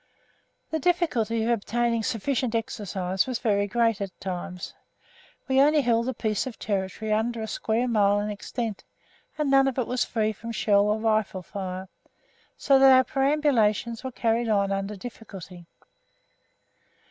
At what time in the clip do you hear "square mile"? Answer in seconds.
7.47-8.19